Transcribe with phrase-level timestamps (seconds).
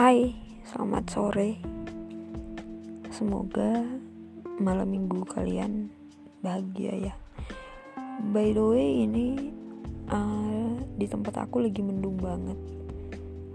[0.00, 0.32] Hai,
[0.64, 1.60] selamat sore.
[3.12, 3.84] Semoga
[4.56, 5.92] malam minggu kalian
[6.40, 7.14] bahagia ya.
[8.32, 9.52] By the way, ini
[10.08, 12.56] uh, di tempat aku lagi mendung banget.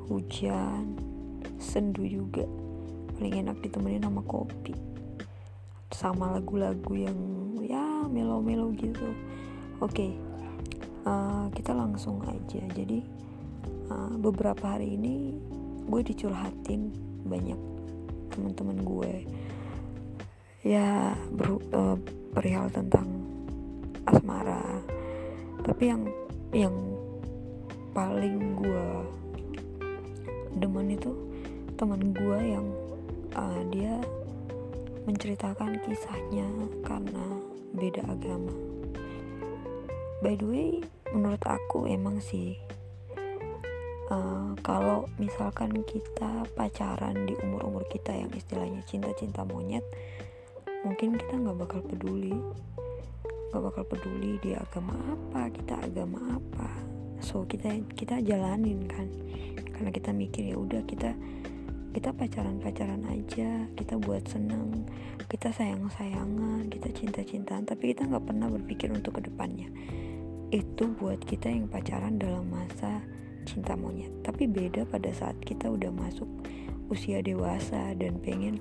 [0.05, 0.93] Hujan,
[1.57, 2.45] sendu juga.
[3.17, 4.77] Paling enak ditemenin sama kopi.
[5.89, 7.17] Sama lagu-lagu yang
[7.65, 9.17] ya melo-melo gitu.
[9.81, 9.97] Oke.
[9.97, 10.11] Okay.
[11.09, 12.61] Uh, kita langsung aja.
[12.69, 13.01] Jadi
[13.89, 15.33] uh, beberapa hari ini
[15.85, 16.89] gue dicurhatin
[17.25, 17.59] banyak
[18.33, 19.13] teman-teman gue.
[20.65, 21.97] Ya ber, uh,
[22.33, 23.05] perihal tentang
[24.09, 24.81] asmara.
[25.61, 26.03] Tapi yang
[26.53, 26.75] yang
[27.93, 28.87] paling gue
[30.59, 31.11] demen itu
[31.75, 32.67] teman gue yang
[33.37, 33.99] uh, dia
[35.05, 36.47] menceritakan kisahnya
[36.81, 37.25] karena
[37.77, 38.55] beda agama.
[40.23, 40.69] By the way
[41.13, 42.57] menurut aku emang sih
[44.11, 49.85] uh, kalau misalkan kita pacaran di umur-umur kita yang istilahnya cinta-cinta monyet
[50.85, 52.37] mungkin kita nggak bakal peduli.
[53.49, 56.69] Nggak bakal peduli dia agama apa kita agama apa.
[57.23, 59.07] So kita kita jalanin kan.
[59.73, 61.11] Karena kita mikir ya udah kita
[61.95, 64.83] kita pacaran pacaran aja kita buat seneng
[65.31, 69.71] kita sayang sayangan kita cinta cintaan tapi kita nggak pernah berpikir untuk ke depannya
[70.51, 72.99] itu buat kita yang pacaran dalam masa
[73.55, 74.11] cinta monyet.
[74.19, 76.27] Tapi beda pada saat kita udah masuk
[76.91, 78.59] usia dewasa dan pengen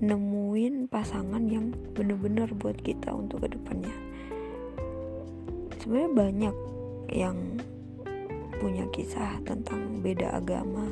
[0.00, 3.92] nemuin pasangan yang bener-bener buat kita untuk ke depannya.
[5.76, 6.56] Sebenarnya banyak
[7.12, 7.36] yang
[8.56, 10.88] punya kisah tentang beda agama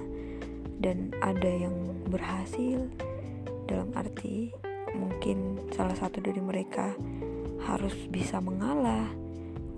[0.84, 1.74] dan ada yang
[2.12, 2.84] berhasil.
[3.64, 4.52] Dalam arti
[4.92, 6.92] mungkin salah satu dari mereka
[7.64, 9.08] harus bisa mengalah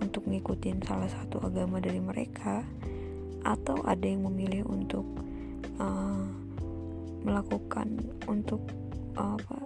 [0.04, 2.60] untuk ngikutin salah satu agama dari mereka
[3.40, 5.08] atau ada yang memilih untuk
[5.80, 6.28] uh,
[7.24, 7.88] melakukan
[8.28, 8.60] untuk
[9.16, 9.64] uh, apa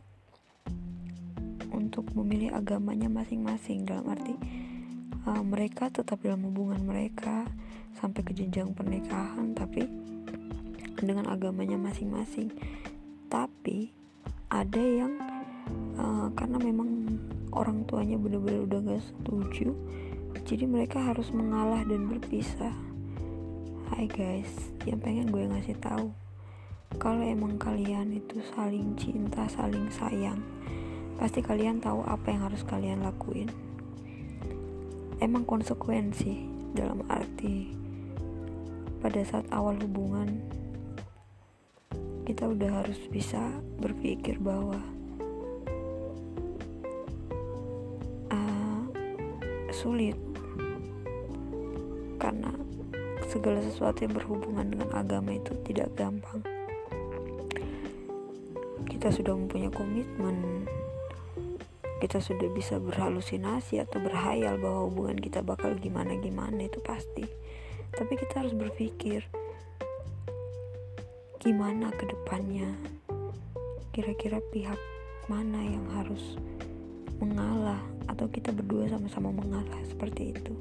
[1.75, 3.83] untuk memilih agamanya masing-masing.
[3.83, 4.35] Dalam arti
[5.27, 7.43] uh, mereka tetap dalam hubungan mereka
[7.99, 9.91] sampai ke jenjang pernikahan tapi
[10.99, 12.55] dengan agamanya masing-masing.
[13.27, 13.91] Tapi
[14.49, 15.19] ada yang
[15.99, 16.89] uh, karena memang
[17.53, 19.75] orang tuanya benar-benar udah gak setuju
[20.49, 22.75] jadi mereka harus mengalah dan berpisah.
[23.93, 24.49] Hai guys
[24.85, 26.13] yang pengen gue ngasih tahu
[26.97, 30.41] kalau emang kalian itu saling cinta saling sayang
[31.17, 33.49] pasti kalian tahu apa yang harus kalian lakuin.
[35.21, 36.45] Emang konsekuensi
[36.77, 37.73] dalam arti
[39.01, 40.43] pada saat awal hubungan
[42.29, 43.41] kita udah harus bisa
[43.81, 44.77] berpikir bahwa
[49.79, 50.19] sulit.
[52.19, 52.51] Karena
[53.31, 56.43] segala sesuatu yang berhubungan dengan agama itu tidak gampang.
[58.91, 60.67] Kita sudah mempunyai komitmen.
[62.03, 67.27] Kita sudah bisa berhalusinasi atau berhayal bahwa hubungan kita bakal gimana-gimana itu pasti.
[67.95, 69.23] Tapi kita harus berpikir
[71.39, 72.75] gimana ke depannya?
[73.95, 74.79] Kira-kira pihak
[75.31, 76.39] mana yang harus
[77.19, 80.55] mengalah atau kita berdua sama-sama mengalah seperti itu.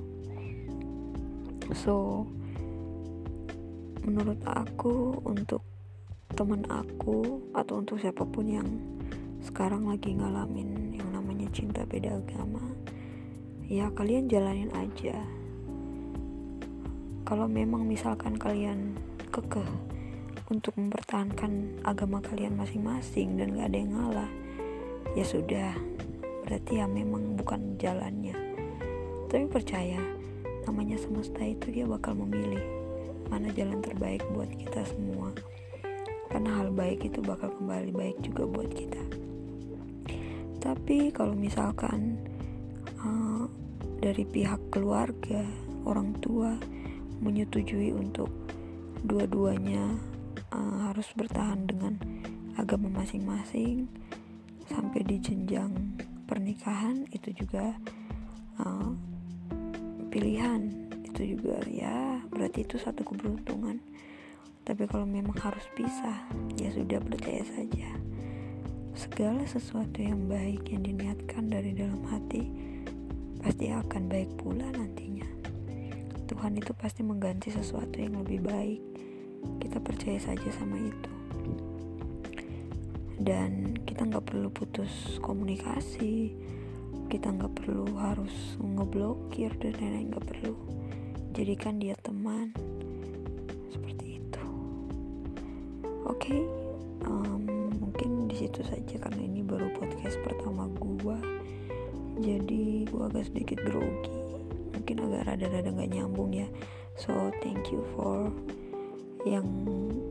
[1.73, 2.25] So
[4.07, 5.61] menurut aku untuk
[6.33, 8.67] teman aku atau untuk siapa pun yang
[9.43, 12.63] sekarang lagi ngalamin yang namanya cinta beda agama
[13.67, 15.19] ya kalian jalanin aja.
[17.27, 18.95] Kalau memang misalkan kalian
[19.27, 19.67] kekeh
[20.47, 24.31] untuk mempertahankan agama kalian masing-masing dan gak ada yang ngalah
[25.11, 25.75] ya sudah
[26.47, 28.31] berarti ya memang bukan jalannya.
[29.27, 29.99] Tapi percaya
[30.63, 32.63] namanya semesta itu dia bakal memilih
[33.27, 35.35] mana jalan terbaik buat kita semua.
[36.31, 39.03] Karena hal baik itu bakal kembali baik juga buat kita.
[40.63, 42.15] Tapi kalau misalkan
[43.03, 43.51] uh,
[43.99, 45.43] dari pihak keluarga
[45.83, 46.55] orang tua
[47.19, 48.31] menyetujui untuk
[49.03, 49.99] dua-duanya
[50.55, 51.99] uh, harus bertahan dengan
[52.55, 53.91] agama masing-masing
[54.67, 55.71] sampai di jenjang
[56.27, 57.73] pernikahan itu juga
[58.59, 58.91] uh,
[60.11, 60.91] pilihan.
[61.07, 63.79] Itu juga ya berarti itu satu keberuntungan.
[64.67, 66.27] Tapi kalau memang harus pisah
[66.59, 67.89] ya sudah percaya saja.
[68.93, 72.43] Segala sesuatu yang baik yang diniatkan dari dalam hati
[73.39, 75.25] pasti akan baik pula nantinya.
[76.27, 78.81] Tuhan itu pasti mengganti sesuatu yang lebih baik.
[79.63, 81.16] Kita percaya saja sama itu
[83.17, 86.37] dan kita nggak perlu putus komunikasi.
[87.07, 90.53] Kita nggak perlu harus ngeblokir dan lain-lain nggak perlu.
[91.33, 92.53] Jadikan dia teman.
[93.73, 94.47] Seperti itu.
[96.07, 96.41] Oke okay,
[97.07, 101.17] um, mungkin di situ saja karena ini baru podcast pertama gua.
[102.21, 104.13] Jadi gua agak sedikit grogi.
[104.77, 106.47] Mungkin agak rada-rada nggak nyambung ya.
[106.97, 108.29] So thank you for
[109.25, 109.47] yang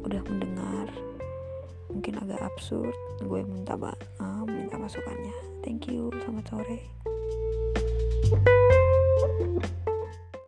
[0.03, 0.87] udah mendengar
[2.07, 5.35] mungkin agak absurd gue minta uh, minta masukannya.
[5.67, 6.79] Thank you selamat sore.
[9.27, 9.96] thank you